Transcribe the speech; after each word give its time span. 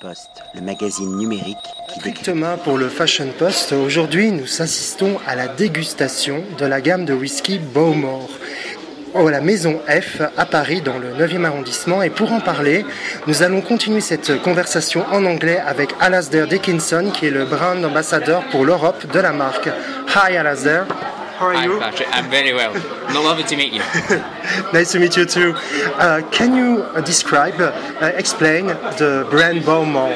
Post, 0.00 0.30
le 0.54 0.60
magazine 0.60 1.16
numérique 1.16 1.56
qui 1.92 2.00
décrit 2.00 2.24
Thomas 2.24 2.56
pour 2.56 2.78
le 2.78 2.88
Fashion 2.88 3.28
Post. 3.38 3.72
Aujourd'hui, 3.72 4.30
nous 4.30 4.62
assistons 4.62 5.18
à 5.26 5.36
la 5.36 5.48
dégustation 5.48 6.42
de 6.58 6.66
la 6.66 6.80
gamme 6.80 7.04
de 7.04 7.14
whisky 7.14 7.58
Bowmore 7.58 8.28
à 9.14 9.30
la 9.30 9.40
Maison 9.40 9.80
F 9.88 10.20
à 10.36 10.44
Paris 10.44 10.82
dans 10.82 10.98
le 10.98 11.14
9e 11.14 11.44
arrondissement. 11.44 12.02
Et 12.02 12.10
pour 12.10 12.32
en 12.32 12.40
parler, 12.40 12.84
nous 13.26 13.42
allons 13.42 13.62
continuer 13.62 14.00
cette 14.00 14.42
conversation 14.42 15.04
en 15.10 15.24
anglais 15.24 15.58
avec 15.58 15.90
Alasdair 16.00 16.46
Dickinson 16.46 17.10
qui 17.14 17.26
est 17.26 17.30
le 17.30 17.46
brand 17.46 17.82
ambassadeur 17.82 18.44
pour 18.50 18.64
l'Europe 18.64 19.06
de 19.10 19.20
la 19.20 19.32
marque. 19.32 19.68
Hi 20.14 20.36
Alasdair. 20.36 20.86
How 21.40 21.48
are 21.48 21.54
Hi, 21.54 21.66
you? 21.66 21.78
Patrick. 21.78 22.08
I'm 22.14 22.30
very 22.30 22.52
well. 22.52 22.72
No, 23.16 23.22
lovely 23.22 23.44
to 23.44 23.56
meet 23.56 23.72
you. 23.72 23.80
Nice 24.74 24.92
to 24.92 24.98
meet 24.98 25.16
you 25.16 25.24
too. 25.24 25.54
Uh, 25.56 26.20
can 26.30 26.54
you 26.54 26.82
uh, 26.82 27.00
describe, 27.00 27.58
uh, 27.58 27.72
explain 28.22 28.66
the 29.00 29.26
brand 29.30 29.62
Bowmore? 29.62 30.12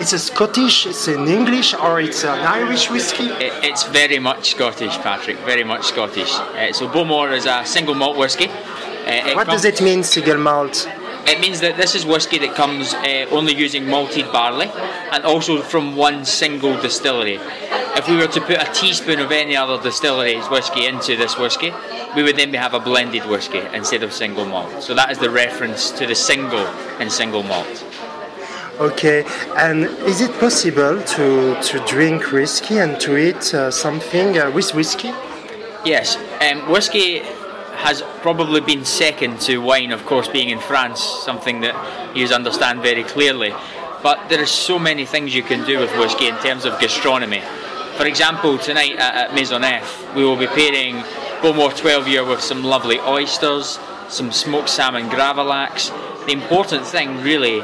It's 0.00 0.14
a 0.14 0.18
Scottish, 0.18 0.86
it's 0.86 1.06
an 1.06 1.28
English, 1.28 1.74
or 1.74 2.00
it's 2.00 2.24
an 2.24 2.38
Irish 2.60 2.90
whiskey? 2.90 3.26
It, 3.26 3.52
it's 3.62 3.82
very 3.84 4.18
much 4.18 4.52
Scottish, 4.52 4.96
Patrick. 5.00 5.36
Very 5.40 5.64
much 5.64 5.84
Scottish. 5.84 6.32
Uh, 6.34 6.72
so 6.72 6.88
Bowmore 6.88 7.36
is 7.36 7.44
a 7.44 7.62
single 7.66 7.94
malt 7.94 8.16
whiskey. 8.16 8.48
Uh, 8.48 9.34
What 9.34 9.48
does 9.48 9.66
it 9.66 9.82
mean, 9.82 10.02
single 10.02 10.38
malt? 10.38 10.88
It 11.28 11.40
means 11.40 11.60
that 11.60 11.76
this 11.76 11.94
is 11.94 12.06
whisky 12.06 12.38
that 12.38 12.54
comes 12.54 12.94
uh, 12.94 13.26
only 13.30 13.54
using 13.54 13.86
malted 13.86 14.32
barley 14.32 14.70
and 15.12 15.24
also 15.24 15.60
from 15.60 15.94
one 15.94 16.24
single 16.24 16.80
distillery. 16.80 17.38
If 17.98 18.08
we 18.08 18.16
were 18.16 18.28
to 18.28 18.40
put 18.40 18.56
a 18.56 18.72
teaspoon 18.72 19.20
of 19.20 19.30
any 19.30 19.54
other 19.54 19.82
distillery's 19.82 20.48
whisky 20.48 20.86
into 20.86 21.16
this 21.16 21.36
whisky, 21.36 21.70
we 22.16 22.22
would 22.22 22.36
then 22.36 22.54
have 22.54 22.72
a 22.72 22.80
blended 22.80 23.26
whisky 23.26 23.58
instead 23.74 24.02
of 24.02 24.14
single 24.14 24.46
malt. 24.46 24.82
So 24.82 24.94
that 24.94 25.10
is 25.10 25.18
the 25.18 25.28
reference 25.28 25.90
to 25.92 26.06
the 26.06 26.14
single 26.14 26.66
and 26.98 27.12
single 27.12 27.42
malt. 27.42 27.84
Okay, 28.80 29.24
and 29.56 29.84
is 30.06 30.22
it 30.22 30.32
possible 30.40 31.02
to, 31.02 31.60
to 31.60 31.84
drink 31.86 32.32
whiskey 32.32 32.78
and 32.78 32.98
to 33.00 33.18
eat 33.18 33.52
uh, 33.52 33.70
something 33.70 34.38
uh, 34.38 34.50
with 34.50 34.74
whiskey? 34.74 35.12
Yes, 35.84 36.16
um, 36.40 36.70
whiskey 36.70 37.22
has 37.78 38.02
probably 38.22 38.60
been 38.60 38.84
second 38.84 39.40
to 39.40 39.58
wine, 39.58 39.92
of 39.92 40.04
course, 40.04 40.26
being 40.26 40.50
in 40.50 40.58
France, 40.58 41.00
something 41.00 41.60
that 41.60 42.16
you 42.16 42.26
understand 42.26 42.82
very 42.82 43.04
clearly. 43.04 43.54
But 44.02 44.28
there 44.28 44.42
are 44.42 44.46
so 44.46 44.78
many 44.78 45.04
things 45.04 45.34
you 45.34 45.44
can 45.44 45.64
do 45.64 45.78
with 45.78 45.96
whiskey 45.96 46.26
in 46.26 46.36
terms 46.38 46.64
of 46.64 46.78
gastronomy. 46.80 47.40
For 47.96 48.06
example, 48.06 48.58
tonight 48.58 48.96
at, 48.96 49.14
at 49.14 49.34
Maison 49.34 49.62
F, 49.62 50.14
we 50.16 50.24
will 50.24 50.36
be 50.36 50.48
pairing 50.48 50.96
Bowmore 51.40 51.76
12 51.76 52.08
year 52.08 52.24
with 52.24 52.40
some 52.40 52.64
lovely 52.64 52.98
oysters, 52.98 53.78
some 54.08 54.32
smoked 54.32 54.68
salmon 54.68 55.08
gravlax. 55.08 55.90
The 56.26 56.32
important 56.32 56.84
thing, 56.84 57.22
really, 57.22 57.62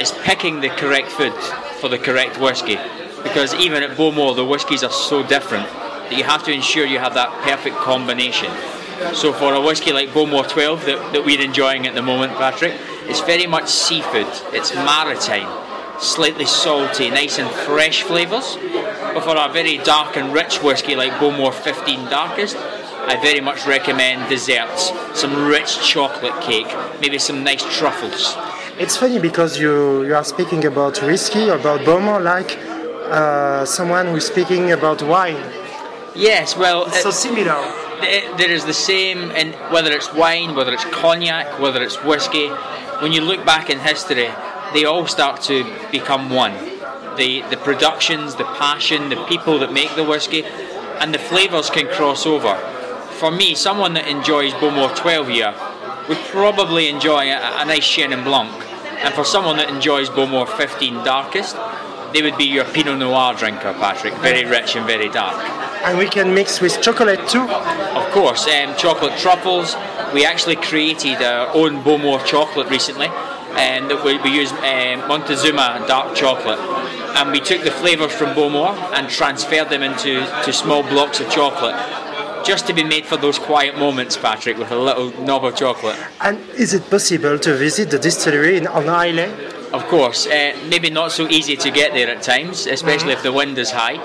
is 0.00 0.12
picking 0.22 0.60
the 0.60 0.68
correct 0.68 1.08
food 1.08 1.34
for 1.80 1.88
the 1.88 1.98
correct 1.98 2.38
whiskey. 2.38 2.78
Because 3.24 3.54
even 3.54 3.82
at 3.82 3.96
Bowmore, 3.96 4.36
the 4.36 4.44
whiskies 4.44 4.84
are 4.84 4.92
so 4.92 5.26
different 5.26 5.66
that 5.66 6.16
you 6.16 6.22
have 6.22 6.44
to 6.44 6.52
ensure 6.52 6.86
you 6.86 7.00
have 7.00 7.14
that 7.14 7.32
perfect 7.42 7.76
combination. 7.76 8.50
So 9.14 9.32
for 9.32 9.54
a 9.54 9.60
whisky 9.60 9.92
like 9.92 10.08
Bowmore 10.10 10.48
12 10.48 10.86
that, 10.86 11.12
that 11.12 11.24
we're 11.24 11.40
enjoying 11.40 11.86
at 11.86 11.94
the 11.94 12.02
moment, 12.02 12.32
Patrick, 12.32 12.74
it's 13.04 13.20
very 13.20 13.46
much 13.46 13.68
seafood. 13.68 14.26
It's 14.52 14.74
maritime, 14.74 15.48
slightly 16.00 16.46
salty, 16.46 17.08
nice 17.10 17.38
and 17.38 17.48
fresh 17.48 18.02
flavours. 18.02 18.56
But 19.14 19.22
for 19.22 19.36
a 19.36 19.52
very 19.52 19.78
dark 19.78 20.16
and 20.16 20.32
rich 20.32 20.62
whisky 20.62 20.96
like 20.96 21.12
Bowmore 21.20 21.52
15 21.52 22.08
Darkest, 22.10 22.56
I 22.56 23.16
very 23.22 23.40
much 23.40 23.66
recommend 23.66 24.28
desserts, 24.28 24.92
some 25.14 25.46
rich 25.46 25.80
chocolate 25.80 26.40
cake, 26.42 26.66
maybe 27.00 27.18
some 27.18 27.42
nice 27.44 27.62
truffles. 27.78 28.36
It's 28.78 28.96
funny 28.96 29.18
because 29.18 29.58
you, 29.58 30.04
you 30.04 30.14
are 30.14 30.24
speaking 30.24 30.64
about 30.64 31.00
whiskey, 31.02 31.48
about 31.48 31.80
Bowmore, 31.80 32.20
like 32.22 32.58
uh, 33.10 33.64
someone 33.64 34.06
who's 34.08 34.26
speaking 34.26 34.72
about 34.72 35.02
wine. 35.02 35.40
Yes, 36.14 36.56
well, 36.56 36.86
It's 36.86 37.02
so 37.02 37.10
similar. 37.12 37.87
There 38.00 38.50
is 38.50 38.64
the 38.64 38.74
same 38.74 39.30
in 39.32 39.52
whether 39.72 39.92
it's 39.92 40.12
wine, 40.12 40.54
whether 40.54 40.72
it's 40.72 40.84
cognac, 40.86 41.58
whether 41.58 41.82
it's 41.82 42.02
whiskey. 42.02 42.48
When 43.00 43.12
you 43.12 43.20
look 43.20 43.44
back 43.44 43.70
in 43.70 43.78
history, 43.78 44.30
they 44.74 44.84
all 44.84 45.06
start 45.06 45.40
to 45.42 45.64
become 45.90 46.30
one. 46.30 46.54
The 47.16 47.42
the 47.50 47.56
productions, 47.56 48.36
the 48.36 48.44
passion, 48.44 49.08
the 49.08 49.24
people 49.26 49.58
that 49.60 49.72
make 49.72 49.94
the 49.96 50.04
whiskey, 50.04 50.44
and 51.00 51.12
the 51.12 51.18
flavours 51.18 51.70
can 51.70 51.86
cross 51.88 52.26
over. 52.26 52.54
For 53.18 53.30
me, 53.30 53.54
someone 53.54 53.94
that 53.94 54.06
enjoys 54.06 54.52
Bowmore 54.54 54.94
12 54.94 55.30
year 55.30 55.54
would 56.08 56.18
probably 56.30 56.88
enjoy 56.88 57.26
a, 57.30 57.62
a 57.62 57.64
nice 57.64 57.84
Chenin 57.84 58.24
Blanc, 58.24 58.52
and 59.02 59.12
for 59.14 59.24
someone 59.24 59.56
that 59.56 59.68
enjoys 59.68 60.08
Bowmore 60.08 60.46
15 60.46 61.04
Darkest, 61.04 61.56
they 62.12 62.22
would 62.22 62.38
be 62.38 62.44
your 62.44 62.64
Pinot 62.64 62.98
Noir 62.98 63.34
drinker, 63.34 63.72
Patrick. 63.74 64.14
Very 64.14 64.44
rich 64.44 64.76
and 64.76 64.86
very 64.86 65.08
dark. 65.08 65.67
And 65.84 65.98
we 65.98 66.08
can 66.08 66.34
mix 66.34 66.60
with 66.60 66.80
chocolate 66.82 67.28
too. 67.28 67.42
Of 67.42 68.10
course, 68.12 68.46
um, 68.46 68.76
chocolate 68.76 69.18
truffles. 69.18 69.74
We 70.12 70.24
actually 70.24 70.56
created 70.56 71.22
our 71.22 71.48
own 71.54 71.82
Bowmore 71.82 72.24
chocolate 72.24 72.68
recently, 72.68 73.08
and 73.56 73.90
that 73.90 74.04
we, 74.04 74.18
we 74.18 74.30
use 74.30 74.52
um, 74.52 75.08
Montezuma 75.08 75.84
dark 75.86 76.14
chocolate. 76.14 76.58
And 77.16 77.30
we 77.32 77.40
took 77.40 77.62
the 77.62 77.70
flavours 77.70 78.12
from 78.12 78.34
Bowmore 78.34 78.74
and 78.94 79.08
transferred 79.08 79.70
them 79.70 79.82
into 79.82 80.20
to 80.44 80.52
small 80.52 80.82
blocks 80.82 81.20
of 81.20 81.30
chocolate, 81.30 81.76
just 82.44 82.66
to 82.66 82.72
be 82.72 82.84
made 82.84 83.06
for 83.06 83.16
those 83.16 83.38
quiet 83.38 83.76
moments, 83.78 84.16
Patrick, 84.16 84.58
with 84.58 84.70
a 84.70 84.78
little 84.78 85.10
knob 85.22 85.44
of 85.44 85.56
chocolate. 85.56 85.98
And 86.20 86.38
is 86.50 86.74
it 86.74 86.88
possible 86.90 87.38
to 87.38 87.56
visit 87.56 87.90
the 87.90 87.98
distillery 87.98 88.56
in, 88.58 88.66
on 88.66 88.84
Islay? 88.84 89.30
Of 89.72 89.84
course, 89.86 90.26
uh, 90.26 90.56
maybe 90.68 90.88
not 90.88 91.12
so 91.12 91.28
easy 91.28 91.56
to 91.56 91.70
get 91.70 91.92
there 91.92 92.08
at 92.08 92.22
times, 92.22 92.66
especially 92.66 93.12
if 93.12 93.22
the 93.22 93.32
wind 93.32 93.58
is 93.58 93.70
high. 93.70 93.98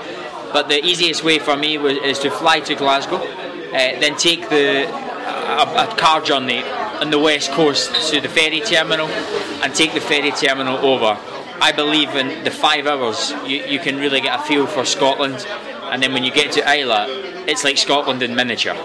But 0.54 0.68
the 0.68 0.80
easiest 0.84 1.24
way 1.24 1.40
for 1.40 1.56
me 1.56 1.78
was, 1.78 1.98
is 1.98 2.20
to 2.20 2.30
fly 2.30 2.60
to 2.60 2.74
Glasgow, 2.76 3.16
uh, 3.16 4.00
then 4.00 4.16
take 4.16 4.48
the 4.48 4.86
a, 4.86 5.84
a 5.84 5.96
car 5.96 6.20
journey 6.20 6.62
on 7.02 7.10
the 7.10 7.18
west 7.18 7.50
coast 7.50 8.10
to 8.10 8.20
the 8.20 8.28
ferry 8.28 8.60
terminal, 8.60 9.08
and 9.62 9.74
take 9.74 9.92
the 9.94 10.00
ferry 10.00 10.30
terminal 10.30 10.78
over. 10.78 11.18
I 11.60 11.72
believe 11.72 12.10
in 12.14 12.44
the 12.44 12.52
five 12.52 12.86
hours 12.86 13.32
you, 13.44 13.64
you 13.66 13.80
can 13.80 13.96
really 13.96 14.20
get 14.20 14.38
a 14.38 14.42
feel 14.44 14.66
for 14.66 14.84
Scotland, 14.84 15.44
and 15.90 16.00
then 16.00 16.12
when 16.12 16.22
you 16.22 16.30
get 16.30 16.52
to 16.52 16.60
Islay, 16.60 17.06
it's 17.50 17.64
like 17.64 17.76
Scotland 17.76 18.22
in 18.22 18.36
miniature. 18.36 18.76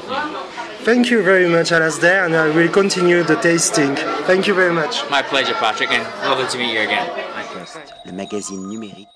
Thank 0.81 1.11
you 1.11 1.21
very 1.21 1.47
much, 1.47 1.69
Alasdair, 1.69 2.25
and 2.25 2.35
I 2.35 2.49
will 2.49 2.69
continue 2.69 3.21
the 3.21 3.35
tasting. 3.35 3.95
Thank 4.25 4.47
you 4.47 4.55
very 4.55 4.73
much. 4.73 5.07
My 5.11 5.21
pleasure, 5.21 5.53
Patrick, 5.53 5.91
and 5.91 6.03
lovely 6.23 6.47
to 6.47 6.57
meet 6.57 6.73
you 6.73 6.81
again. 6.81 7.07
Le 8.05 8.13
magazine 8.13 8.67
numérique 8.67 9.09